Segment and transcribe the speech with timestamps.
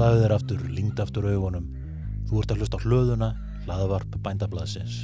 [0.00, 1.64] Slaðu þér aftur, lingd aftur augunum.
[2.24, 3.26] Þú ert að hlusta á hlöðuna,
[3.66, 5.02] hlaðavarp bændablaðsins.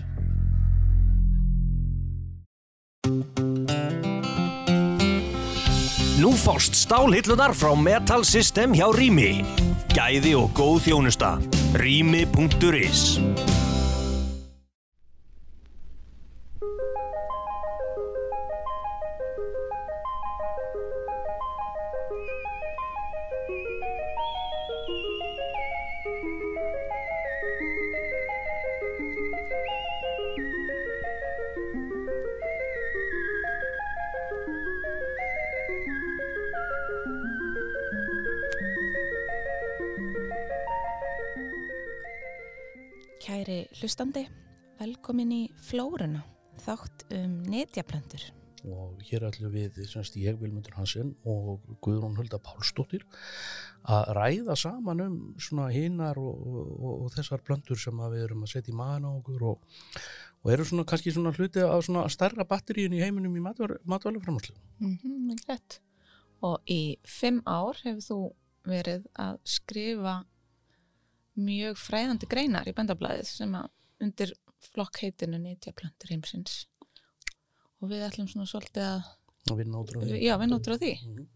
[6.16, 9.44] Nú fást stálhillunar frá Metal System hjá Rými.
[9.92, 11.34] Gæði og góð þjónusta.
[11.76, 13.04] Rými.is
[43.26, 44.20] Kæri hlustandi,
[44.78, 46.20] velkomin í Flóruna,
[46.62, 48.22] þátt um netjaplöntur.
[48.66, 53.02] og hér ætlum við, semst ég, Vilmundur Hansen og Guðrún Hulda Pálsdóttir
[53.82, 58.52] að ræða saman um svona hinnar og, og, og þessar plöntur sem við erum að
[58.52, 59.74] setja í maðan á okkur og,
[60.44, 64.54] og eru svona kannski svona hluti af svona starra batteríun í heiminum í matvæluframhanslu.
[64.78, 65.78] Mm -hmm.
[66.46, 68.20] Og í fimm ár hefur þú
[68.70, 70.22] verið að skrifa
[71.36, 73.68] mjög fræðandi greinar í bendablaðið sem að
[74.04, 74.32] undir
[74.72, 76.66] flokkheitinu netjaplöntur heimsins.
[77.82, 79.08] Og við ætlum svona svolítið að,
[79.52, 80.20] Og vinna út frá því.
[80.24, 80.92] já, við nótur á því.
[81.06, 81.26] Mhm.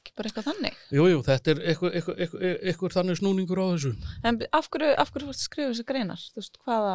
[0.00, 0.76] Ekki bara eitthvað þannig.
[0.96, 3.92] Jú, jú, þetta er eitthvað, eitthvað, eitthvað, eitthvað þannig snúningur á þessu.
[4.24, 6.22] En af hverju, af hverju skrifa þessi greinar?
[6.32, 6.94] Þú veist, hvaða,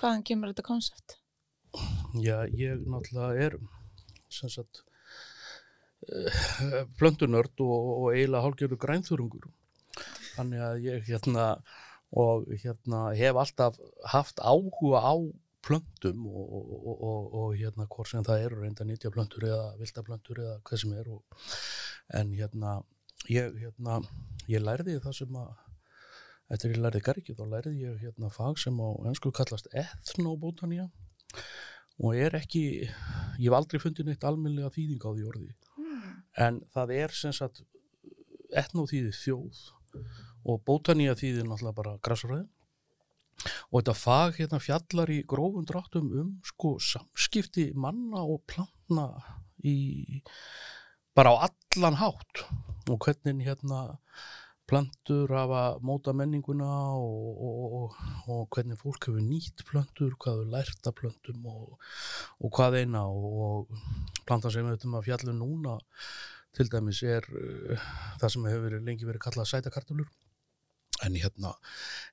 [0.00, 1.18] hvaðan kemur þetta konsept?
[2.18, 3.58] Já, ég náttúrulega er
[4.32, 4.80] sem sagt
[6.10, 9.46] uh, plöntunörd og, og eiginlega hálfgerðu grænþurungur
[10.40, 11.46] þannig að ég hérna
[12.10, 13.78] og hérna hef alltaf
[14.10, 15.14] haft áhuga á
[15.62, 20.04] plöntum og, og, og, og, hérna hvort sem það eru reynda nýtja plöntur eða vilda
[20.06, 21.42] plöntur eða hvað sem er og,
[22.18, 22.78] en hérna
[23.28, 24.00] ég, hérna
[24.50, 25.50] ég lærði það sem að
[26.50, 30.88] eftir ég lærði gargið þá lærði ég hérna fag sem á ennsku kallast ethnobotania
[32.00, 32.64] og er ekki,
[33.36, 35.50] ég hef aldrei fundið neitt almennlega þýðing á því orði.
[36.40, 37.60] En það er sem sagt
[38.56, 39.60] etnóþýði þjóð
[40.44, 42.46] og bótanía þýðir náttúrulega bara græsfræði
[43.70, 49.08] og þetta fag hérna fjallar í grófum dráttum um sko samskipti manna og plantna
[49.64, 50.20] í
[51.16, 52.44] bara á allan hátt.
[52.90, 53.98] Og hvernig hérna
[54.70, 57.96] plöntur hafa móta menninguna og, og, og,
[58.30, 63.06] og hvernig fólk hefur nýtt plöntur, hvað hefur lært af plöntum og hvað eina.
[63.08, 63.70] Og
[64.26, 65.78] planta sem við höfum að fjallum núna
[66.56, 70.08] til dæmis er uh, það sem hefur lengi verið kallað sætakartulur
[71.06, 71.54] en hérna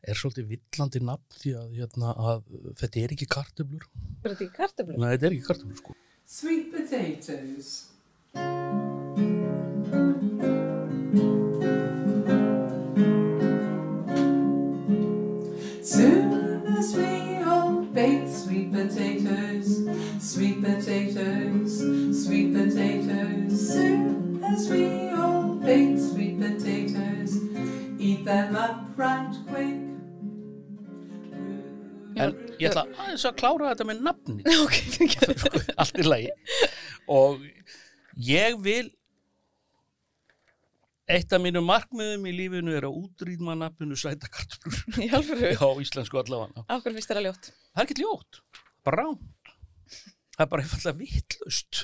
[0.07, 2.43] er svolítið villandi nafn því að, hérna, að
[2.81, 4.99] þetta er ekki kartöflur Er þetta ekki kartöflur?
[4.99, 5.97] Nei, þetta er ekki kartöflur sko
[6.29, 7.85] Sweet potatoes.
[15.81, 19.87] Soon as we all bake sweet potatoes,
[20.19, 21.79] sweet potatoes,
[22.25, 23.73] sweet potatoes.
[23.73, 25.06] Soon as we
[27.99, 29.83] eat them up right quick.
[32.17, 36.31] En ég ætla aðeins að klára þetta með nafni Ok, fyrir sko, allt í lagi
[37.13, 37.43] og
[38.25, 38.87] ég vil
[41.07, 45.53] eitt af mínu markmiðum í lífinu er að útrýma nafninu sætakartöflur Í alvöru?
[45.61, 47.51] á íslensku allavega hverju finnst að ljótt?
[47.53, 48.41] það er ekki ljótt,
[48.87, 49.53] bara ránt
[50.33, 51.83] það er bara einfallega vittlust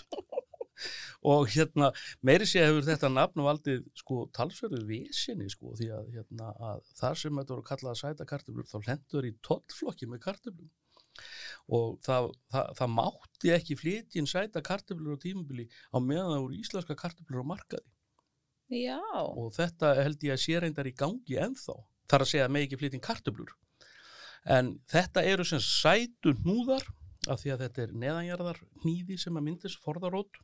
[1.30, 1.90] og hérna
[2.26, 7.20] meiri sé hefur þetta nafn valdið sko talsverðu vesinni sko því að hérna að þar
[7.22, 10.72] sem þetta voru kallað sætakartöflur þá lendur í tollflokki með kartöflum.
[11.74, 16.60] Og það, það, það mátti ekki flytjinn sæta kartöflur á tímabili á meðan það voru
[16.60, 17.90] íslenska kartöflur á markaði.
[18.74, 18.98] Já.
[19.14, 21.76] og þetta held ég að sé reyndar í gangi ennþá.
[22.10, 23.52] Þar að segja að með ekki flytjinn kartöflur.
[24.44, 26.88] En þetta eru sem sætu hnúðar
[27.32, 30.40] af því að þetta er neðanjarðar hníði sem að myndist forðarót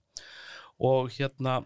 [0.79, 1.59] og hérna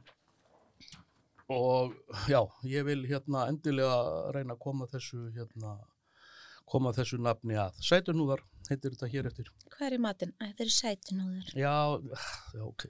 [1.54, 1.94] og
[2.31, 5.75] já, ég vil hérna endilega reyna að koma þessu hérna
[6.69, 10.31] koma þessu nafni að sætunúðar heitir þetta hér eftir Hvað er í matinn?
[10.39, 11.50] Æ, það eru sætunúðar.
[11.59, 11.75] já,
[12.56, 12.86] já ok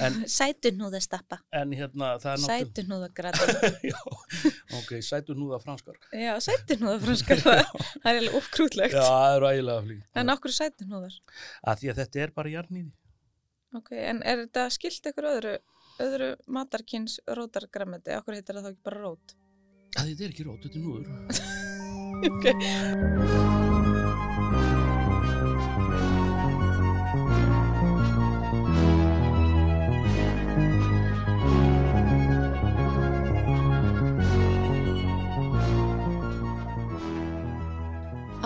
[0.00, 1.38] en, Sætunúðastappa.
[1.60, 3.46] en hérna það er náttúrulega Sætunúðagrati.
[3.92, 3.98] já,
[4.80, 7.38] ok, sætunúða franskar Já, sætunúðafranskar.
[7.44, 7.60] það
[8.02, 8.94] það er alveg uppkrútlegt.
[8.96, 11.14] já, það eru ægilega flýg En okkur sætunúðar?
[11.66, 12.92] að því að þetta er bara jarnýði
[13.78, 15.52] Ok, en er þetta skilt ykkur öðru,
[16.02, 18.16] öðru matarkins rótargrammeti?
[18.18, 19.36] Okkur heitir það þá ekki bara rót?
[19.98, 21.06] að þetta er ekki rót, þetta er núður
[22.20, 22.44] Ok.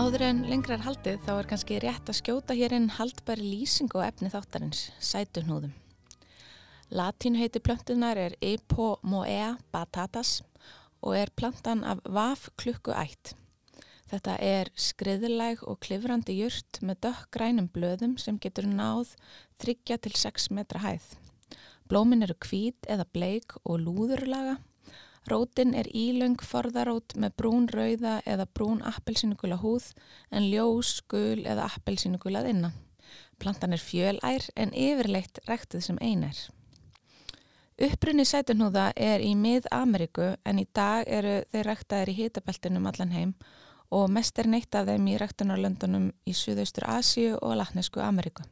[0.05, 4.03] En lengra er haldið þá er kannski rétt að skjóta hér inn haldbæri lýsing og
[4.05, 5.71] efni þáttarins, sætuhnúðum.
[6.93, 10.43] Latínu heiti plöntunar er Epomoea batatas
[11.01, 13.33] og er plantan af vaf klukku ætt.
[14.11, 19.15] Þetta er skriðileg og klifrandi jurt með dökkgrænum blöðum sem getur náð
[19.57, 21.15] 3 til 6 metra hæð.
[21.89, 24.59] Blómin eru hvít eða bleik og lúðurlaga.
[25.25, 29.87] Rótin er ílöng forðarót með brún rauða eða brún appelsínugula húð
[30.29, 32.75] en ljós, gul eða appelsínugulað innan.
[33.41, 36.37] Plantan er fjölær en yfirleitt ræktið sem einar.
[37.75, 43.33] Upprunni sætunhúða er í mið-Ameríku en í dag eru þeir ræktaðir í hitabeltinum allan heim
[43.91, 48.45] og mest er neitt af þeim í ræktunarlöndunum í Suðaustur Asíu og Latnesku Ameríku.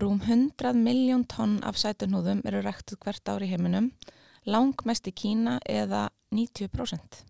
[0.00, 3.90] Rúm 100 miljón tonn af sætunhúðum eru ræktuð hvert ár í heiminum,
[4.46, 7.24] langmest í Kína eða 90%.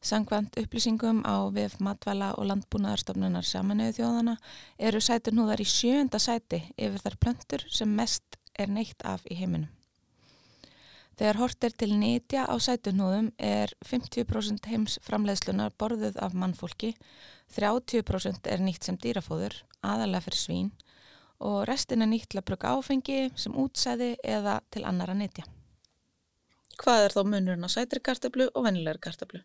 [0.00, 4.36] Sangvænt upplýsingum á VF Matvæla og Landbúnaðarstofnunar samanuðu þjóðana
[4.78, 9.68] eru sætunhúðar í sjönda sæti yfir þar plöntur sem mest er neitt af í heiminum.
[11.20, 16.94] Þegar hort er til nýtja á sætunhúðum er 50% heims framleiðslunar borðuð af mannfólki,
[17.52, 20.74] 30% er nýtt sem dýrafóður, aðalega fyrir svín
[21.44, 25.44] og restin er nýtt til að bruka áfengi sem útsæði eða til annara nýtja.
[26.80, 29.42] Hvað er þá munurinn á sætri kartablu og vennilegri kartablu?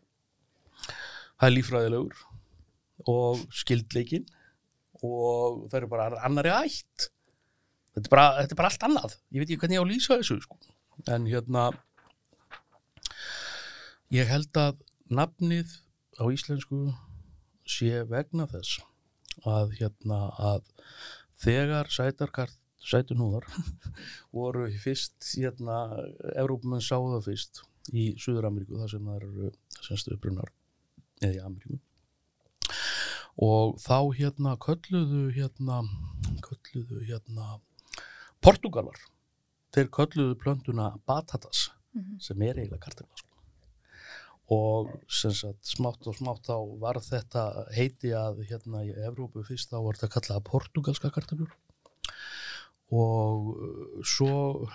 [1.35, 2.21] það er lífræðilegur
[3.11, 4.27] og skildleikin
[5.03, 7.09] og það eru bara annari ætt
[7.95, 9.91] þetta er bara, þetta er bara allt annað ég veit ekki hvernig ég á að
[9.91, 10.59] lýsa þessu sko.
[11.11, 11.65] en hérna
[14.15, 14.79] ég held að
[15.11, 15.75] nafnið
[16.15, 16.81] á íslensku
[17.67, 18.79] sé vegna þess
[19.43, 20.69] að hérna að
[21.43, 22.55] þegar sætarkart
[22.85, 23.47] sætunúðar
[24.35, 25.79] voru fyrst hérna,
[26.35, 29.51] Evrópumenn sáðu það fyrst í Suður-Ameríku þar sem það eru
[29.81, 30.53] semst upprunnar
[31.21, 31.81] eða í Ameríku.
[33.45, 35.81] Og þá hérna kölluðu hérna
[36.45, 37.57] kölluðu hérna
[38.45, 38.99] Portugalar
[39.75, 41.69] þeir kölluðu plöntuna batatas
[42.23, 43.31] sem er eiginlega kartöfla sko.
[44.55, 47.43] og sem sagt smátt og smátt þá var þetta
[47.73, 51.55] heiti að hérna í Evrópu fyrst þá var þetta kallað portugalska kartöflur
[52.93, 54.67] og uh, svo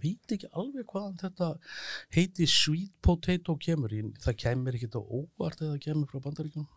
[0.00, 1.50] veit ekki alveg hvaðan þetta
[2.14, 3.92] heiti sweet potato kemur.
[3.92, 6.68] Í, það kemur ekki þetta óvart eða kemur frá bandaríkjum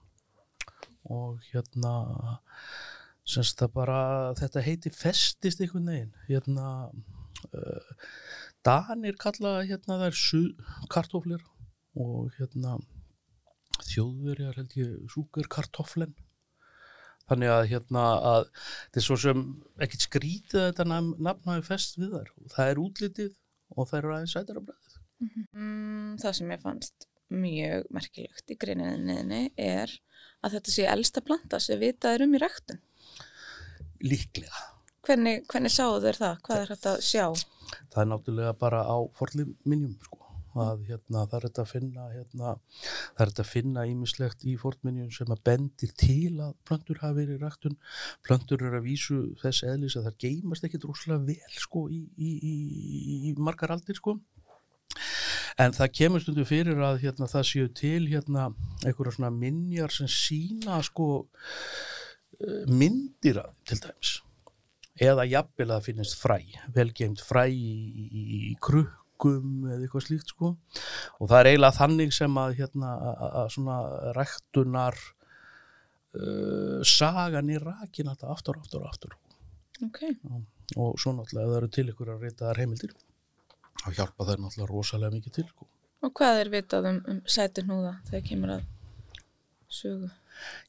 [1.14, 1.94] og hérna
[3.28, 4.00] semst það bara
[4.40, 6.14] þetta heiti festist einhvern veginn.
[6.28, 6.68] Hérna
[7.52, 7.96] uh,
[8.64, 10.20] Danir kalla hérna er
[10.92, 11.44] kartoflir
[12.00, 12.78] og hérna
[13.84, 16.14] þjóðverjar held ég súkur kartoflen
[17.32, 18.04] þannig að hérna
[18.34, 19.44] að þetta er svo sem
[19.82, 23.32] ekkert skrítið að þetta nafn, nafn hafi fest við þær og það er útlitið
[23.74, 29.54] og það eru aðeins sætara bræðið Mm, það sem ég fannst mjög merkilegt í greininniðinni
[29.56, 29.94] er
[30.44, 32.82] að þetta sé elsta planta sem vitað er um í ræktun.
[34.04, 34.66] líklega
[35.04, 36.36] Hvernig, hvernig sáðu þeir það?
[36.44, 37.26] Hvað er þetta að sjá?
[37.94, 40.20] það er náttúrulega bara á forli minjum sko
[40.60, 42.54] að hérna það er þetta að finna hérna,
[42.84, 47.20] það er þetta að finna ímislegt í fornminjum sem að bendir til að plöntur hafi
[47.22, 47.80] verið í ræktun.
[48.26, 52.32] Plöntur eru að vísu þess eðlis að það geymast ekki droslega vel sko í, í,
[52.52, 52.56] í,
[53.32, 54.18] í margar aldir sko.
[55.62, 58.50] En það kemur stundu fyrir að hérna, það séu til hérna
[58.84, 61.08] einhverja svona minjar sem sína sko
[62.42, 64.14] eh, myndir þeim til dæmis.
[65.02, 66.40] Eða jafnvel að finnist fræ
[66.74, 67.72] velgeimt fræ í,
[68.06, 68.56] í, í
[69.24, 73.78] krukkum eða eitthvað slíkt sko og það er eiginlega þannig sem að hérna að, svona
[74.18, 75.00] ræktunar
[76.20, 79.20] uh, sagan í rakin alltaf aftur, aftur, aftur
[79.84, 80.04] Ok,
[80.78, 82.98] og svo náttúrulega ef það eru til ykkur að reyta þar heimildir
[83.84, 85.70] þá hjálpa það náttúrulega rosalega mikið til sko.
[86.04, 88.68] og hvað er vitað um, um sætunúða þegar kemur að
[89.74, 90.12] sögu?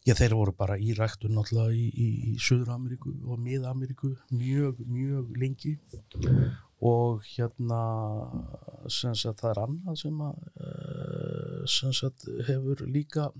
[0.05, 5.31] Já, þeir voru bara í ræktun náttúrulega í, í, í Suður-Ameríku og Mið-Ameríku mjög, mjög
[5.41, 5.73] lengi
[6.85, 7.81] og hérna
[8.93, 13.31] sem sagt það er annað sem að eh, sem sagt hefur líka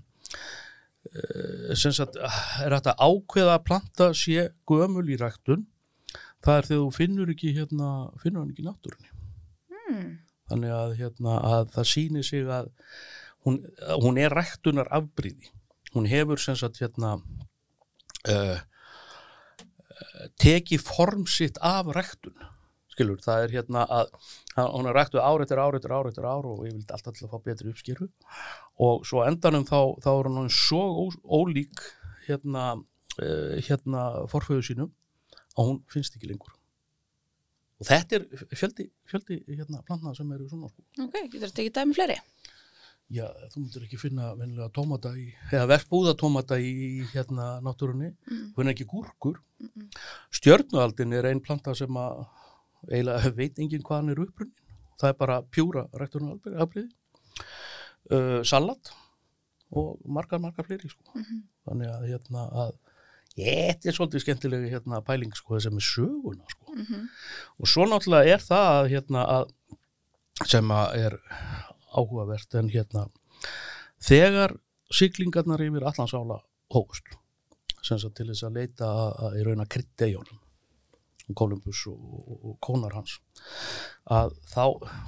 [1.11, 5.67] eh, sem sagt er þetta ákveða að planta sé gömul í ræktun.
[6.45, 7.89] Það er þegar þú finnur ekki hérna,
[8.21, 9.11] finnur hann ekki náttúrunni.
[9.85, 10.15] Hmm.
[10.49, 12.71] þannig að, hérna, að það sýnir sig að
[13.45, 13.59] hún,
[14.01, 15.51] hún er ræktunar afbríði
[15.95, 17.15] hún hefur sem sagt hérna
[18.29, 22.35] uh, uh, tekið form sitt af ræktun
[22.95, 24.09] skilur, það er hérna að
[24.71, 27.27] hún er ræktuð ár eftir ár eftir ár eftir ár og ég vildi alltaf til
[27.27, 28.07] að fá betri uppskeru
[28.87, 31.03] og svo endanum þá, þá er hún svo ó,
[31.43, 31.83] ólík
[32.29, 32.69] hérna,
[33.19, 34.93] uh, hérna forföðu sínum
[35.55, 36.55] að hún finnst ekki lengur
[37.75, 38.25] og þetta er
[38.55, 40.79] fjöldi, fjöldi hérna plantna sem eru svona sko.
[41.03, 42.15] Ok, getur þetta ekki dæmi fleiri?
[43.13, 48.47] já, þú myndir ekki finna venlega tómata í, eða verðbúða tómata í, hérna náttúrunni, Mm.
[48.55, 49.35] þú finna ekki gúrkur.
[49.61, 49.91] Mm-mm.
[50.33, 52.23] Stjörnualdin er ein planta sem að
[52.89, 54.61] eiginlega veit enginn hvað hann er upprunnin.
[54.95, 56.87] Það er bara pjúra ræktunarafbriði,
[58.15, 58.93] uh, salat
[59.75, 61.03] og margar, margar fleiri sko.
[61.13, 61.41] Mhm.
[61.67, 62.75] Þannig að hérna að
[63.35, 66.71] þetta er svolítið skemmtilegi hérna pæling sko þessi með söguna sko.
[66.71, 67.09] Mhm.
[67.59, 69.51] Og svo náttúrulega er það að, hérna að
[70.43, 71.19] sem að er
[71.95, 73.05] áhugavert en hérna
[74.03, 74.55] þegar
[74.93, 76.41] siglingarnar yfir allansála
[76.73, 77.15] hófust
[77.85, 80.41] sem sagt til þess að leita að, að í raun að krytta í honum
[81.33, 83.17] Kolumbus og, og, og kónar hans
[84.05, 84.65] að þá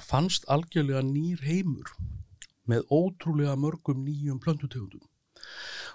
[0.07, 1.91] fannst algjörlega nýr heimur
[2.67, 5.03] með ótrúlega mörgum nýjum plöntutegundum.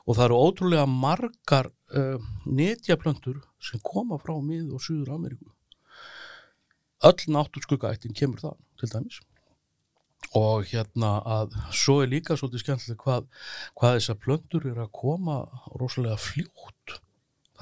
[0.06, 5.50] Og það eru ótrúlega margar uh, netjaplöntur sem koma frá mið og Suður Ameríku
[7.02, 9.20] öll náttur skuggaættin kemur það til dæmis.
[10.38, 13.26] Og hérna að svo er líka svolítið skemmtileg hvað,
[13.78, 15.42] hvað þessar plöntur er að koma
[15.80, 17.00] rosalega fljótt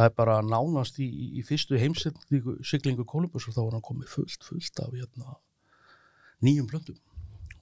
[0.00, 3.84] það er bara nánast í, í, í fyrstu heimsendingu siglingu Kolumbus og þá var hann
[3.84, 5.36] komið fullt, fullt af hérna,
[6.40, 6.96] nýjum plöntum.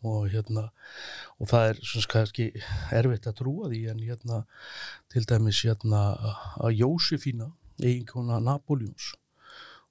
[0.06, 0.68] Og hérna
[1.42, 2.44] og það er svona kannski
[2.94, 4.44] erfitt að trúa því en hérna
[5.10, 6.02] til dæmis hérna
[6.62, 7.50] að Jósefína
[7.82, 9.16] eiginkona Napoleons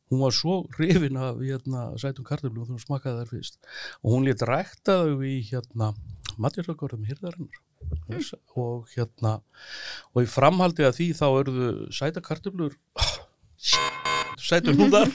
[0.07, 3.59] hún var svo hrifin af hérna sætum kartöflum þegar hún smakkaði þær fyrst
[3.99, 5.91] og hún létt rækta þau í hérna
[6.39, 7.03] matjársakorðum
[7.81, 9.33] hýrðarinnar og hérna
[10.13, 12.75] og í framhaldi að því þá eruðu sæta kartöflur
[14.49, 15.09] sætum húndar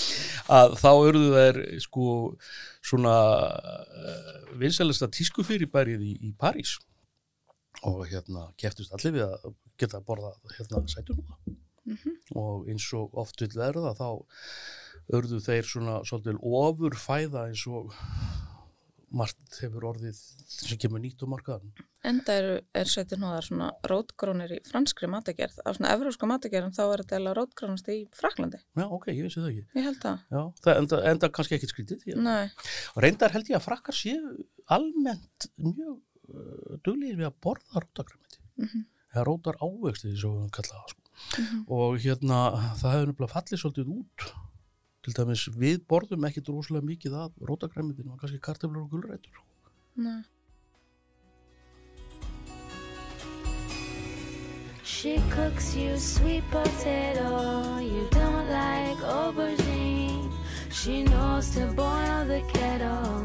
[0.58, 2.06] að þá eruðu þær sko
[2.84, 3.14] svona
[3.48, 6.76] uh, vinsalesta tískufyrirbærið í, í París
[7.84, 12.12] og hérna keftust allir við að geta að borða hérna sætum húndar Mhm.
[12.40, 14.06] og eins og oft vil verða þá
[15.12, 17.90] örðu þeir svona svolítið ofur fæða eins og
[19.12, 20.16] margt hefur orðið
[20.48, 21.74] sem kemur nýtt á markaðan.
[22.04, 25.56] Enda eru, er sættir nóðar svona rótgrónir í franskri matagerð.
[25.64, 28.60] Af svona evróska matagerðum þá er þetta eða rótgrónast í Fraklandi.
[28.76, 29.62] Já, ok, ég vissi það ekki.
[29.78, 30.26] Ég held það.
[30.34, 32.02] Já, það enda, enda kannski ekkit skrítið.
[32.20, 32.50] Nei.
[32.92, 34.34] Og reyndar held ég að frakkar séu
[34.76, 38.42] almennt mjög uh, duglegir við að borða rótagræmiti.
[38.60, 38.84] Mhm.
[39.14, 40.92] Eða rótar því svo við kallaða það.
[40.92, 41.00] Sko.
[41.40, 41.64] Mhm.
[41.72, 42.38] Og hérna,
[42.82, 44.28] það hefur nefnilega fallið svolítið út.
[45.04, 49.42] Til dæmis, við borðum ekkit rosalega mikið af rótagræmitinu og kannski kartöflur og gulrætur.
[49.96, 50.22] Nei.
[55.04, 60.32] She cooks you sweet potato, you don't like aubergine.
[60.72, 63.20] She knows to boil the kettle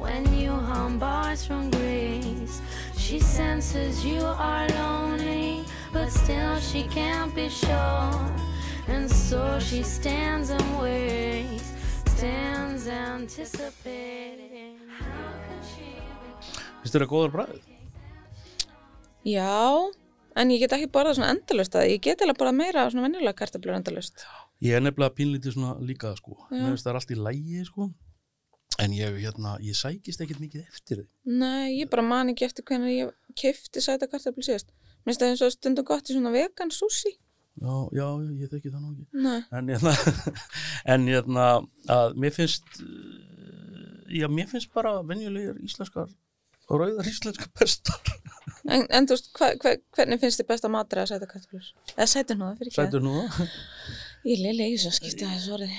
[0.00, 2.62] when you hum bars from Greece.
[2.96, 8.32] She senses you are lonely, but still she can't be sure.
[8.88, 11.74] And so she stands and waits,
[12.16, 14.80] stands anticipating.
[14.88, 15.04] How
[15.44, 16.32] can she be
[16.80, 17.64] Finnst þér það góðar bræðið?
[19.28, 19.92] Já,
[20.38, 23.38] en ég get ekki borðað svona endalust að ég get eða borðað meira svona venjulega
[23.38, 24.26] kartablur endalust.
[24.64, 26.36] Ég er nefnilega pínlítið svona líka sko.
[26.50, 27.88] Mér finnst það er allt í lægi sko.
[28.78, 31.06] En ég, hérna, ég sækist ekkert mikið eftir þið.
[31.40, 34.70] Nei, ég bara man ekki eftir hvernig ég kefti sæta kartablu síðast.
[35.02, 37.16] Mér finnst það eins og stundum gott í svona vegan sushi.
[37.58, 38.06] Já, já,
[38.38, 39.06] ég þekki það nú ekki.
[39.24, 39.40] Nei.
[39.58, 39.94] En hérna,
[40.94, 41.46] en hérna,
[41.90, 42.78] að mér finnst,
[44.14, 46.12] já, mér finnst bara venjulegir íslenskar,
[46.70, 48.14] rauðar íslenskar pestar.
[48.68, 51.70] En, en þú veist, hva, hva, hvernig finnst þið best að matra að sæta kartablur?
[51.94, 53.52] Eða sæta nóða, fyrir ekki Sætur nú það?
[54.28, 55.76] Ég lili í þessu að skipta þessu orðið.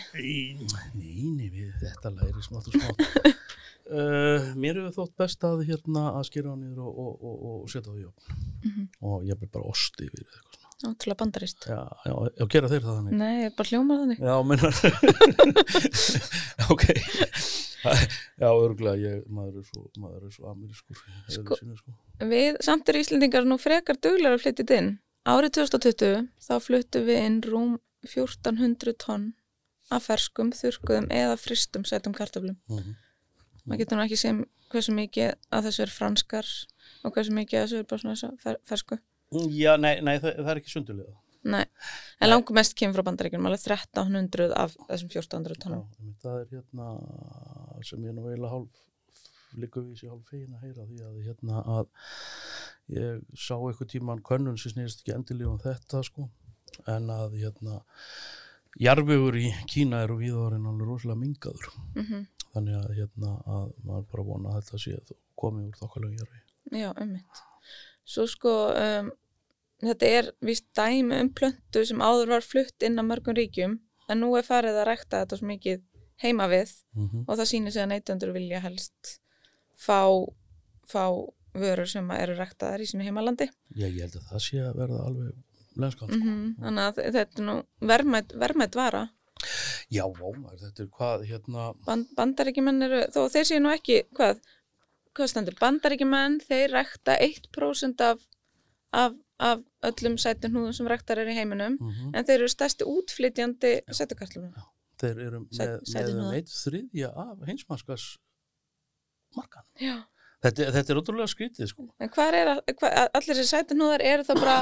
[0.96, 3.00] Nei, nei, við þetta læri smátt og smátt.
[3.90, 7.72] Uh, mér hefur þótt best að hérna að skera á niður og, og, og, og
[7.74, 8.40] setja það í opn.
[8.64, 8.90] Mhm.
[9.12, 10.66] Og ég vil bara osti yfir eitthvað svona.
[10.80, 11.66] Ótrúlega bandarist.
[11.68, 13.18] Já, já, já, gera þeir það þannig.
[13.20, 14.22] Nei, bara hljómar þannig.
[14.24, 14.74] Já, mennar
[16.74, 16.86] Ok
[17.84, 21.94] Já, örgulega ég, maður er svo maður er svo amerískur Sko- sinni, sko.
[22.32, 24.90] Við, samt eru Íslendingar nú frekar duglega að flytja inn.
[25.30, 29.30] Árið 2020 þá fluttu við inn rúm 1400 tonn
[29.92, 32.58] af ferskum, þurrkuðum eða fristum sætum kartöflum.
[32.70, 32.96] Mhm.
[33.66, 36.52] Maður getur nú ekki sem hversu mikið að þessu er franskar
[37.04, 39.00] og hversu mikið að þessu er bara svona fer, fersku.
[39.54, 41.18] Já, nei, nei það, það er ekki sundulega
[41.50, 41.64] Nei,
[42.20, 45.86] en langum mest kemur frá bandaríkjum, alveg 1300 af þessum 1400 Já, tónum.
[45.96, 46.88] einmitt, það er hérna
[47.88, 48.84] sem ég nú eiginlega hálf
[49.60, 51.88] líka vísi hálf fegin að heyra því að hérna að
[52.96, 56.28] ég sá eitthvað tíman könnun sem snýrst ekki endilega um þetta sko
[56.90, 57.80] en að hérna
[58.80, 64.24] jarfiður í Kína eru víðorinn alveg rosalega mingaður Mm þannig að hérna að maður bara
[64.26, 67.42] vona að þetta sé að komið úr þokkalega jarfi Já, ummitt.
[68.10, 69.12] Svo sko, um,
[69.82, 73.78] þetta er víst dæmi um plöntu sem áður var flutt inn á mörgum ríkjum,
[74.10, 75.82] en nú er farið að rækta þetta svo mikið
[76.24, 79.20] heima við mm og það sýnir sig að neytendur vilja helst
[79.80, 80.02] fá,
[80.88, 81.06] fá
[81.60, 83.50] vörur sem eru ræktaðar í sínu heimalandi.
[83.76, 86.16] Já, ég held að það sé að verða alveg lenskalt.
[86.16, 87.58] mm þannig að þetta er nú
[87.92, 89.08] verðmætt vara.
[89.90, 94.42] Já, maður, þetta er hvað, hérna, Band, bandaríkjumenn eru, þó þeir séu nú ekki hvað,
[95.18, 98.26] hvað stendur, bandaríkjumenn þeir rækta 1% af,
[98.92, 103.74] af, af öllum sætunhúðum sem ræktar eru í heiminum mm en þeir eru stærsti útflytjandi
[103.88, 104.52] sætukartlum
[105.02, 108.08] þeir eru með, með um eitt þriðja af heimsmaskas
[109.38, 109.68] markan.
[109.80, 109.98] Já,
[110.40, 111.84] Þetta, þetta er ótrúlega skrítið, sko.
[112.00, 114.54] en hvað er að, hvað, allir þessi sætunhúðar eru það bara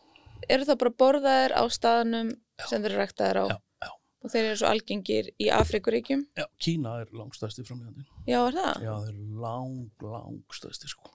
[0.56, 2.32] eru það bara borðaðir á staðnum
[2.66, 3.54] sem þeir eru ræktaðir á Já,
[3.86, 3.90] já.
[4.26, 8.02] og þeir eru svo algengir í Afrikuríkjum Já, Kína er langstæsti framlegandi.
[8.26, 8.82] Já, er það?
[8.88, 11.14] Já, þeir eru lang, langstæsti, sko.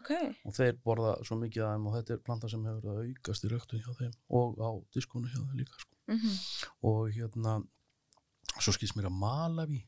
[0.00, 0.10] Ok,
[0.46, 3.44] Og þeir borða svo mikið af þeim og þetta er planta sem hefur að aukast
[3.44, 5.94] í röktun hjá þeim og á diskonu hjá þeim líka, sko.
[6.16, 6.34] mm
[6.88, 7.58] og hérna
[8.64, 9.80] svo skýrst mér að Malawi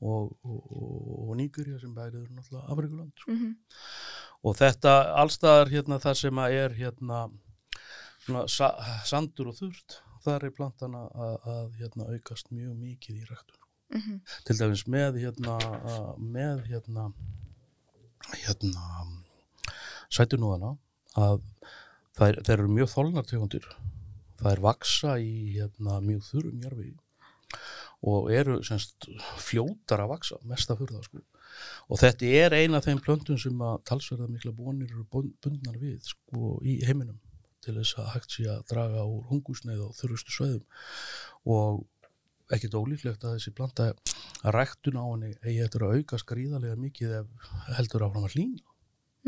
[0.00, 3.32] og, og, og, og Níkurja sem bærið eru náttúrulega Afrikuland sko.
[3.32, 3.54] -hmm.
[4.42, 4.92] og þetta
[5.22, 7.30] allstaðar hérna það sem að er hérna
[8.24, 13.24] svona, sa, sandur og þurft þar er plantan að, að hérna, aukast mjög mikið í
[13.30, 14.20] ræktun Mhm.
[14.46, 15.56] til dæmis með hérna
[16.16, 17.12] með hérna
[18.44, 18.84] hérna
[20.10, 20.76] sætunúðana
[21.18, 21.40] að
[22.14, 23.66] þær, þær eru mjög þolnar tegundir
[24.40, 26.92] þær vaksa í hérna, mjög þurrum jarfi
[28.02, 29.08] og eru semst
[29.42, 31.24] fljótar að vaksa mesta fyrir það sko
[31.90, 35.76] og þetta er eina af þeim plöntum sem að talsverða mikla bónir eru bun- bundnar
[35.82, 37.18] við sko í heiminum
[37.60, 40.64] til þess að hægt sé að draga úr hungusneið og þurrustu sveðum
[41.44, 41.82] og
[42.54, 47.12] ekkert ólíklegt að þessi planta að ræktun á henni eigi eftir að auka skrýðarlega mikið
[47.20, 48.64] ef heldur áfram að hlýna.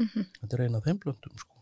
[0.00, 0.24] Mhm.
[0.40, 1.60] Þetta er eina af þeim plöntum sko.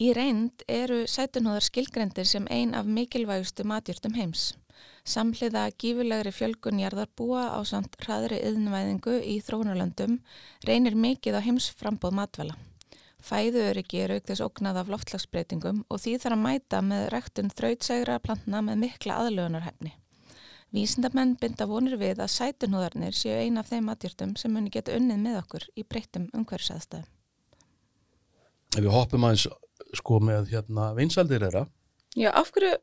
[0.00, 4.50] Í reynd eru sætunhóðar skilgrendir sem ein af mikilvægustu matjurtum heims.
[5.04, 10.18] Samhliða gífulegri fjölgun jarðarbúa á samt hraðri yðnvæðingu í þróunarlöndum
[10.68, 12.58] reynir mikið á heimsframbóð matvæla.
[13.20, 18.20] Fæðuöryggi er auk þess ógnað af loftslagsbreytingum og því þarf að mæta með rektun þrautsegra
[18.24, 19.94] plantna með mikla aðlögunarhefni.
[20.70, 25.18] Vísindamenn binda vonir við að sætunhóðarnir séu ein af þeim matjurtum sem muni geta unnið
[25.24, 27.10] með okkur í breyttum umhverfisæðstæðum.
[28.70, 29.48] Ef við hoppum aðeins
[29.98, 31.66] sko með hérna vinsaldir þeirra,
[32.18, 32.74] Já, af hverju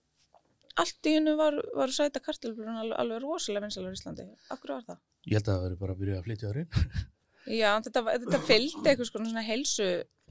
[0.84, 4.28] allt í hennu var, var sæta kartelblurinn alveg, alveg rosalega vinsalega í Íslandi?
[4.54, 5.00] Af hverju var það?
[5.28, 7.06] ég held að það veri bara að byrja að flytja þar inn.
[7.62, 9.86] Já, þetta, þetta fylgdi eitthvað svona heilsu,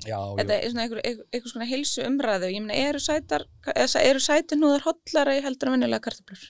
[0.04, 2.50] Já, þetta er svona eitthvað, svona heilsu umræðu.
[2.52, 6.42] Ég meina, eru sætar, eða eru sætunúðar hotlara í heldur en venjulega karteblur?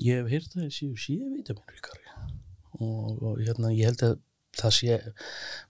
[0.00, 2.06] Ég hef heyrt að það séu sé vitaminríkari
[2.80, 4.14] og, og hérna ég held að
[4.56, 4.98] það sé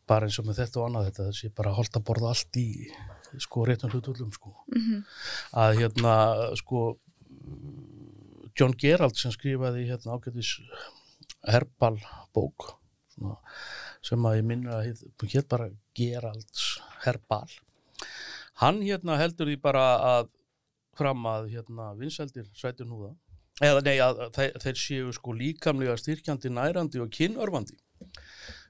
[0.09, 2.31] bara eins og með þetta og annað þetta, það sé bara að holda að borða
[2.31, 2.69] allt í
[3.43, 4.55] sko réttum hlutullum sko.
[4.71, 5.03] Mm
[5.65, 6.15] Að hérna
[6.59, 6.85] sko
[8.59, 10.57] John Gerald sem skrifaði hérna ágætis
[11.49, 11.97] herbal
[12.35, 12.75] bók
[13.15, 13.37] svona,
[14.05, 16.67] sem að ég minna hér, bara Geralds
[17.05, 17.49] herbal.
[18.61, 20.31] Hann hérna heldur því bara að
[20.99, 23.15] fram að hérna vinseldir sætur núða
[23.65, 27.77] eða nei að þeir, þeir séu sko líkamlega styrkjandi, nærandi og kynörfandi.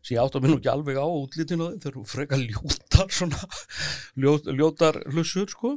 [0.01, 3.41] Sem ég átt að minna ekki alveg á útlítinu þeim, þeir eru frekar ljótar svona
[4.19, 5.77] ljót, ljótar hlussur sko.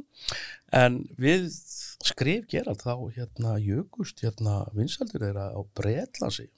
[0.74, 1.46] En við
[2.04, 6.48] skrif gerald þá hérna jökust hérna vinsaldir þeirra á Bretlansi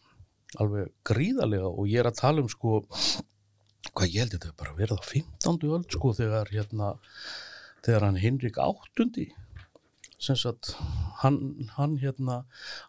[0.63, 4.77] alveg gríðarlega og ég er að tala um sko hvað ég held þetta er bara
[4.79, 5.67] verða á 15.
[5.77, 6.95] öld sko þegar hérna
[7.87, 9.29] þegar hann Hinrik áttundi
[10.19, 10.73] sem sagt
[11.23, 12.43] hann, hann hérna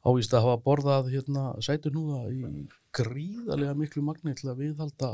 [0.07, 2.67] ávist að hafa borðað hérna sætunúða í
[2.97, 5.11] gríðarlega miklu magni til að viðhalda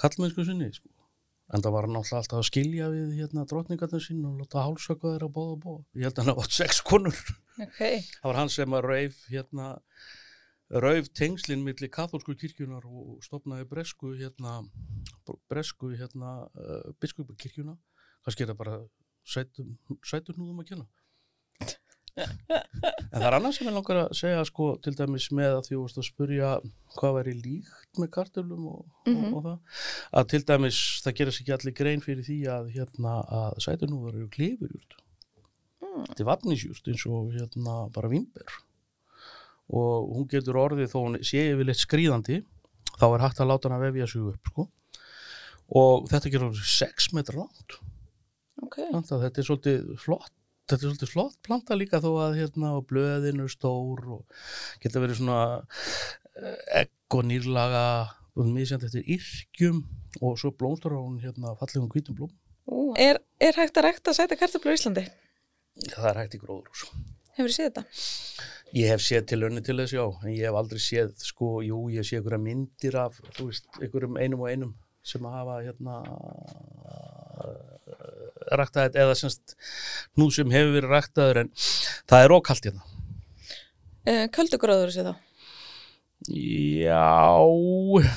[0.00, 0.88] kallmennsku sinni sko.
[1.54, 5.30] En það var hann alltaf að skilja við hérna drotningarnir sín og láta hálsöka þeirra
[5.32, 7.20] bóða bóða ég held að hann átt sex konur.
[7.62, 7.80] Ok,
[8.20, 9.68] það var hann sem að rauf hérna
[10.82, 14.58] rauf tengslinn milli katholsku kirkjunar og stopnaði bresku hérna
[15.50, 17.76] bresku hérna uh, biskupakirkjuna.
[18.26, 18.78] Kannski er það bara
[19.26, 20.88] sætum, sæturnúðum að kenna
[22.16, 25.78] en það er annað sem ég langar að segja sko til dæmis með að því
[26.00, 26.50] að spurja
[26.96, 29.26] hvað væri líkt með kartöflum og, Mhm.
[29.34, 29.58] og, og það
[30.20, 34.14] að til dæmis það gerir sér ekki allir grein fyrir því að hérna að sæturnúðar
[34.20, 35.02] eru klifurjúrt
[35.76, 36.06] Mm.
[36.08, 38.48] þetta er vafnisjúrt eins og hérna bara vimber
[39.68, 42.38] og hún getur orðið þó hún sé yfirleitt skrýðandi
[42.96, 44.68] þá er hægt að láta hann að vefja sig upp sko.
[45.68, 47.76] og þetta orðið 6 metra langt
[48.62, 48.76] ok.
[48.90, 50.32] planta, þetta er svolítið flott
[50.66, 54.38] þetta er svolítið flott planta líka þó að hérna og blöðin eru stór og
[54.82, 55.40] geta verið svona
[56.42, 57.86] eh, egg og nýrlaga
[58.36, 59.84] og misjandi eftir yrkjum
[60.20, 62.32] og svo blómstur á hún hérna fallegum hvítum blóm
[62.98, 65.06] er, er hægt að rækta sæta karteblur í Íslandi?
[65.92, 66.88] það er hægt í gróðurús
[67.36, 67.82] Hefur þið séð þetta?
[68.76, 71.82] Ég hef séð til önni til þess, já, en ég hef aldrei séð, sko, jú,
[71.92, 74.72] ég sé einhverja myndir af, þú veist, einhverjum einum og einum
[75.06, 75.98] sem að hafa hérna
[78.60, 79.56] ræktaðið eða semst
[80.18, 81.50] nú sem hefur verið ræktaður en
[82.08, 82.84] það er ókalt hérna.
[84.06, 85.14] Uh, Köldugróður sér þá.
[86.32, 87.40] Já,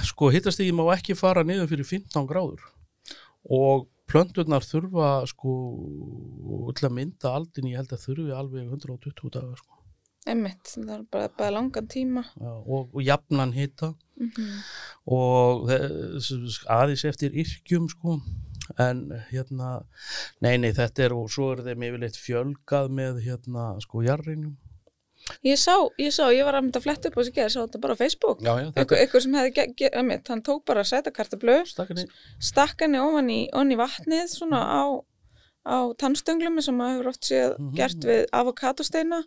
[0.07, 2.61] sko hittastigi má ekki fara niður fyrir 15 gráður.
[3.49, 5.51] Og plönturnar þurfa sko
[6.77, 9.75] til að mynda aldin ég held að þurfi alveg 120 dagar sko.
[10.29, 12.23] Einmitt, það er bara, bara langan tíma.
[12.43, 14.59] Og, og jafnan hitta mm
[15.09, 18.17] og þess- aðeins eftir yrkjum sko
[18.77, 19.83] en hérna
[20.41, 24.57] nei nei þetta er og svo er þeim yfirleitt fjölgað með hérna sko jarrinjum
[25.45, 27.59] Ég sá, ég sá, ég var að mynda að fletta upp á þessi gerð, sá
[27.59, 28.39] þetta bara á Facebook.
[28.41, 32.07] Einhver sem hefði, ge- einmitt, hann tók bara sætakartablu, stakkanir
[32.39, 34.81] stakk henni ofan í, ofan í vatnið svona á,
[35.69, 37.75] á tannstönglumi sem maður hefur oft séð Mhm.
[37.77, 39.21] gert við avokadosteina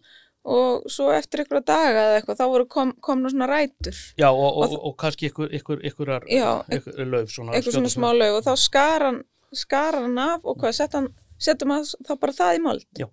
[0.45, 3.99] og svo eftir einhverja daga eða eitthvað þá voru kom, komna svona rætur.
[4.19, 7.93] Já og, og, Og og, kannski ykkur, ykkur, ykkurar Já, ykkur lauf svona eitthvað svona
[7.95, 9.21] smá laug og þá skar hann,
[9.55, 12.87] skar hann af og hvað, hann, settum að þá bara það í mold.
[12.99, 13.09] Já.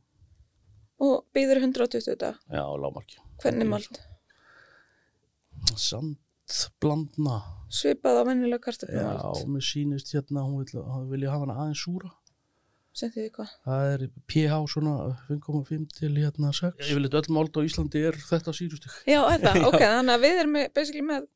[0.99, 3.71] og býður 120 dag, já lámarki hvernig Ok.
[3.71, 3.99] mold?
[5.79, 7.37] Sandblandna
[7.69, 11.83] svipað á vennilega já kartöflumold mér sýnist hérna hún vil, hann vilja hafa hana aðeins
[11.85, 12.09] súra
[12.99, 14.93] sem þið hvað það er pH svona
[15.29, 18.95] 5,5 til hérna 6 ég vil eitthvað öll mold á Íslandi er þetta sýrustig.
[19.09, 19.51] Já, Já.
[19.69, 21.27] ok, þannig að við erum með, basically með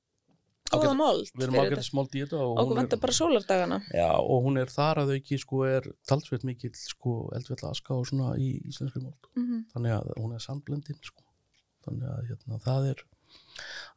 [0.73, 3.79] góða mold við erum ágætið smold í þetta og Okkur hún vantar bara sólardagana.
[3.93, 8.07] Já, og hún er þar að auki sko er talsveit mikill sko eldfjalla aska og
[8.09, 9.29] svona í íslenskri mold.
[9.37, 11.21] Mm þannig að hún er sandblendin sko.
[11.85, 13.05] þannig að hérna, það er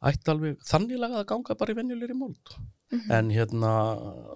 [0.06, 3.10] ætti alveg þannig lagað að ganga bara í venjulegri mold Mhm.
[3.10, 3.70] en hérna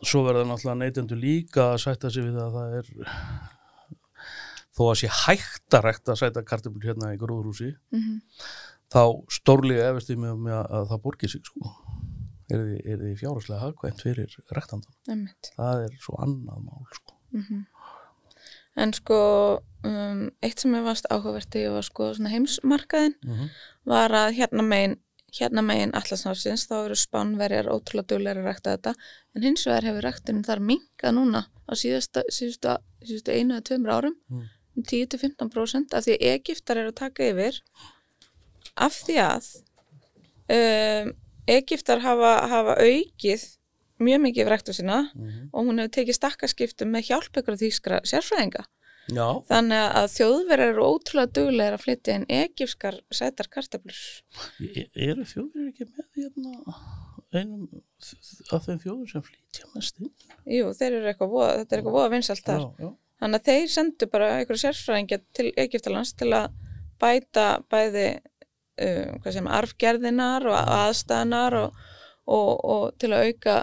[0.02, 2.88] svo verða náttúrulega neytendur líka að sætta sig við að það er
[4.74, 8.18] þó að sé hægt að sæta kartöflur hérna í gróðrúsi -hmm.
[8.90, 11.70] þá stórlega efast ég með, með að það borgir sig sko
[12.50, 15.52] er þið, þið fjárhagslega hagkvæmt fyrir ræktandan Einmitt.
[15.56, 17.64] það er svo annað mál sko Mm
[18.76, 19.18] En sko,
[19.84, 23.48] um, eitt sem ég varst áhugavert þegar ég var sko heimsmarkaðin mm -hmm.
[23.84, 24.96] var að hérna megin,
[25.38, 28.94] hérna megin allarsnáfsins þá eru spánverjar ótrúlega duglega að rækta þetta
[29.34, 33.90] en hins vegar hefur ræktunum þar minkað núna á síðasta, síðustu, síðustu einu eða tveimur
[33.90, 34.44] árum Mm.
[34.76, 37.62] um 10-15% af því að Egiptar eru að taka yfir
[38.76, 39.44] af því að
[40.50, 41.12] um,
[41.46, 43.59] Egiptar hafa, hafa aukið
[44.00, 44.98] mjög mikið yfir ræktu sína
[45.52, 48.64] og hún hefur tekið stakkaskiptum með hjálp ykkur þýskra sérfræðinga.
[49.10, 54.00] Já, Þannig að þjóðverðar eru ótrúlega duglegir að flytja inn egipskar sætar kartöflur.
[54.60, 56.74] e- eru þjóður ekki með hérna
[57.34, 57.64] einum
[58.52, 60.10] af þeim þjóður sem flýtja mest inn
[60.46, 62.60] Jú, þeir eru eitthvað voða, þetta er eitthvað voða vinsalt þar.
[62.60, 62.90] já, já.
[63.20, 66.46] Þannig að þeir sendu bara einhverju sérfræðingja til Egiptalands til að
[67.00, 68.06] bæta bæði
[68.80, 71.82] uh, hvað sem arfgerðinar og aðstæðanar og,
[72.26, 73.56] og, og til að auka,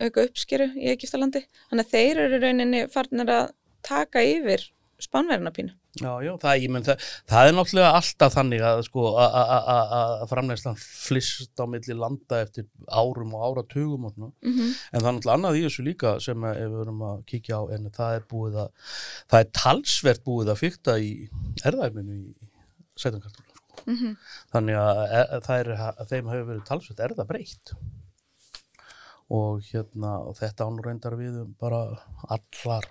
[0.00, 1.44] auka uppskeru í Egiptalandi.
[1.70, 3.50] Þannig að þeir eru rauninni farnir að
[3.86, 4.70] taka yfir
[5.00, 5.72] spánverðina pínu.
[5.98, 9.86] Já, já, það, menn, það, það er náttúrulega alltaf þannig að sko, a- a- a-
[9.96, 14.30] a- að framlegslan flist á milli landa eftir árum og áratugum og svona.
[14.44, 14.74] Mm -hmm.
[14.92, 17.56] En það er náttúrulega annað í þessu líka sem að, ef við erum að kíkja
[17.58, 18.68] á en það er búið að,
[19.30, 21.28] það er talsvert búið að fykta í
[21.64, 22.34] erðæfninu í
[22.96, 23.46] sætankartunum.
[23.50, 23.82] Sko.
[23.86, 24.16] Mhm.
[24.52, 25.68] Þannig að, að, það er,
[25.98, 27.72] að þeim hefur verið talsvert erða breytt.
[29.30, 31.84] Og hérna, og þetta ánur reyndar við um bara
[32.26, 32.88] allar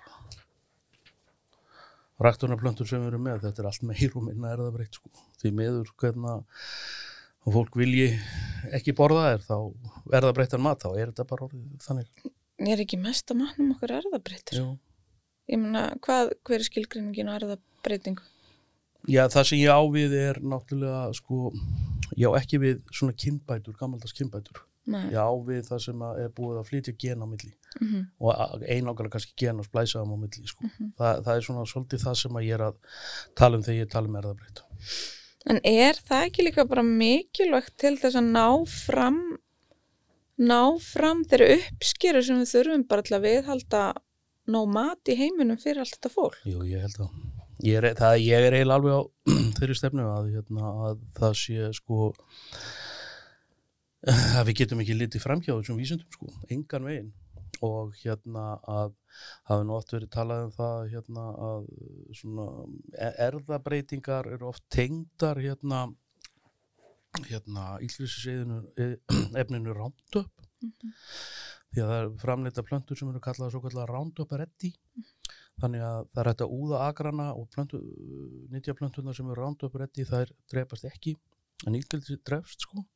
[2.20, 5.12] ræktunarplöntur sem við erum með, þetta er allt meir og minna erða breytt sko.
[5.40, 6.42] Því meður hvernig
[7.40, 8.10] og fólk vilji
[8.76, 9.56] ekki borða þá
[10.12, 13.38] er það breyttan mat þá er þetta bara orðið þannig Ég er ekki mest að
[13.40, 14.58] mannum okkur erðabreytir.
[14.60, 14.72] Jú.
[15.48, 18.26] Ég meina, hvað, hver er skilgreiningin á erðabreytingu?
[19.08, 21.54] Já, það sem ég á við er náttúrulega sko,
[22.20, 25.04] ég á ekki við svona kynbætur, gammaldags kynbætur Nei.
[25.12, 29.08] ég á við það sem er búið að flytja gen á milli Mm og einangra
[29.12, 30.66] kannski gen og splæsa þeim á milli sko.
[30.66, 30.92] Mhm.
[30.98, 32.76] það, það er svona svolítið það sem ég er að
[33.38, 34.62] tala um þegar ég tala um erðabreyt
[35.48, 39.20] En er það ekki líka bara mikilvægt til þess að ná fram
[40.40, 43.82] ná fram þeirri uppskeru sem við þurfum bara til að viðhalda
[44.50, 46.40] ná mat í heiminum fyrir allt þetta fólk?
[46.48, 47.10] Jú, ég held að
[47.64, 49.02] ég er, það, ég er eiginlega alveg á
[49.58, 52.12] þeirri stefnu að, hérna, að það sé sko
[54.38, 57.10] að við getum ekki litið framhjá þessum vísundum sko, engan veginn.
[57.66, 58.94] Og hérna að
[59.50, 61.66] hafi nú oft verið talað um það hérna að
[62.16, 62.46] svona
[62.96, 65.82] e- erðabreitingar eru oft tengdar hérna
[67.26, 68.62] hérna ílfrisiseiðinu
[69.42, 70.30] efninu Roundup.
[70.60, 74.72] Því að það er framleita plöntur sem eru kallaða svo kallaða Roundup ready
[75.60, 77.82] þannig að það er hægt að úða agrana og plöntu,
[78.54, 81.18] nýtjaplöntunar sem eru Roundup ready þær drepast ekki.
[81.68, 82.86] En ílfrisið drefst sko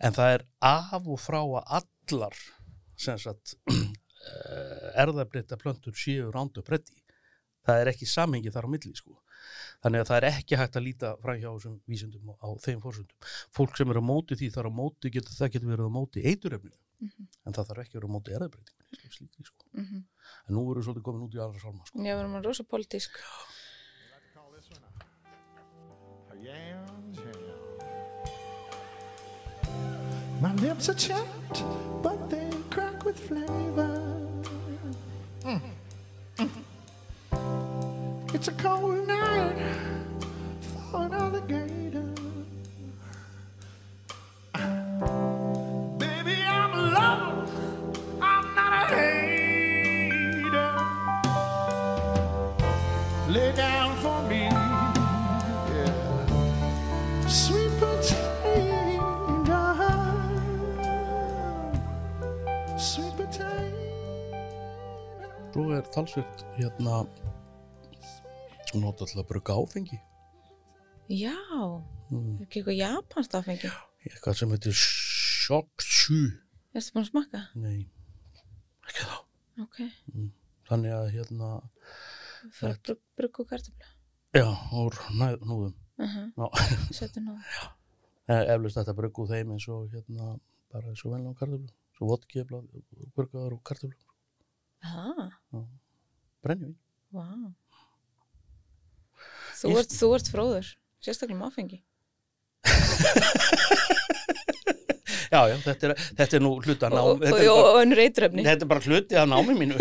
[0.00, 2.36] en það er af og frá að allar
[2.96, 7.02] sagt uh, erðabreyta plöntur séu rándu bretti.
[7.66, 9.16] Það er ekki samhengi þar á milli, sko.
[9.82, 13.26] Þannig að það er ekki hægt að líta fram hjá þessum vísindum á, þeim fórsöndum.
[13.54, 16.22] Fólk sem er á móti því þar á móti getur það getur verið á móti
[16.30, 17.26] eiturefninu, Mhm.
[17.44, 19.66] en það þarf ekki að vera á móti erðabreytingunni, slíkri, sko.
[19.76, 19.98] Mhm.
[20.48, 21.98] En nú erum við svolítið komin út í aðra sálma, sko.
[22.00, 23.18] Já, við erum að rosa pólitísk.
[30.40, 31.64] My lips are chapped,
[32.02, 34.26] but they crack with flavor.
[35.42, 35.60] Mm.
[36.36, 36.50] Mm.
[38.34, 39.56] It's a cold night
[40.90, 41.85] for an alligator.
[65.86, 67.00] Er talsvert hérna
[68.76, 69.98] nota til að bruka áfengi.
[71.08, 71.34] Já,
[72.10, 72.36] Mm.
[72.40, 73.70] er ekki eitthvað japanst áfengi?
[74.06, 76.18] Eitthvað sem heitir shokshu.
[76.74, 77.40] Erstu búin að smakka?
[77.54, 77.88] Nei,
[78.88, 79.16] ekki þá.
[79.62, 79.78] Ok,
[80.68, 81.48] Þannig að hérna,
[82.52, 83.86] fyrir brugg, brugg og kartöflu.
[84.34, 84.94] já, úr
[85.46, 85.74] núðum.
[85.98, 86.32] Uh -huh.
[86.36, 86.46] Já,
[86.98, 87.38] Settu nú.
[88.28, 90.38] Eh, eflaust þetta úr þeim eins og hérna,
[90.72, 91.70] bara eins og venlega kartöflu.
[91.96, 92.44] Svo vodki,
[93.16, 94.05] burgaðar og kartöflu.
[94.86, 95.30] Ah,
[96.46, 96.74] Brennjum.
[97.14, 97.26] vá.
[99.56, 100.72] Þú ert, þú ert fróður,
[101.02, 101.78] sérstaklega með áfengi.
[105.26, 108.44] Já, já, þetta er, þetta er nú hluti að ná, Og, þetta, og, og, bara,
[108.46, 109.74] þetta er bara hluti að námi mínu.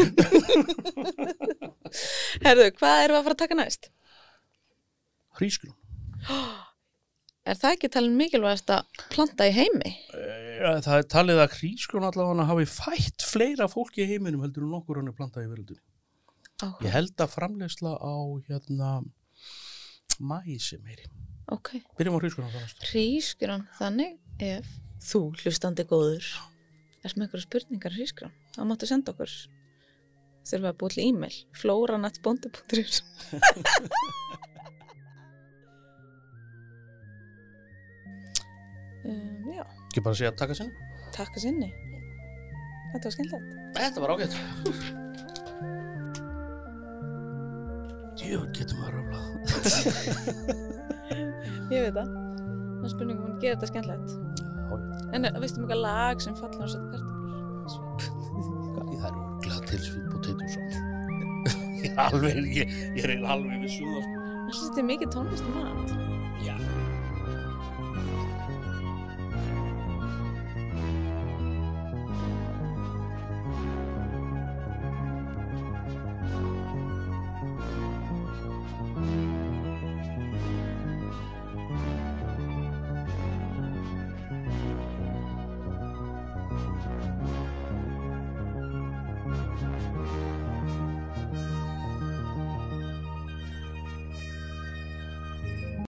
[2.45, 3.89] Herðu, hvað erum við að fara að taka næst?
[5.39, 5.75] Hrísgrún.
[7.45, 9.91] Er það ekki talin mikilvægast að planta í heimi?
[10.57, 14.71] Ja, það er talið að hrísgrún allavega hafi fætt fleira fólki í heiminum heldur en
[14.73, 15.83] nokkur hann er plantað í veröldunni.
[16.65, 18.15] Ó, Ég held að framleysla á
[18.47, 18.89] hérna
[20.25, 21.05] mæsi meiri.
[21.53, 21.75] ok.
[21.99, 22.81] Byrjum á næst.
[22.89, 24.65] Hrísgrán, þannig ef
[25.05, 26.25] þú hlustandi góður
[27.05, 29.29] ert með einhverja spurningar hrísgrán, þá máttu senda okkur
[30.45, 33.03] við að búið til e-mail flóranatbóndi.is
[39.05, 40.73] um, Já, Ekki bara að segja taka sinni.
[41.15, 41.69] takk að sinni
[42.93, 44.35] Þetta var skemmtilegt Þetta var ágætt.
[48.25, 49.25] Jú, getur maður röflað.
[51.73, 54.09] Ég veit það Það er spurningum að gera þetta skemmtilegt.
[55.15, 57.01] En eh, veistu um eitthvað lag sem fallar á kartöflur?
[57.73, 57.99] Svip
[58.75, 60.05] Það er örglað til svít
[60.55, 60.79] sauce.
[61.85, 62.67] ég er alveg, ég,
[63.03, 64.23] er alveg við suða, sko.
[64.45, 65.89] Það þetta er mikið tónlist í mat
[66.45, 66.55] Já.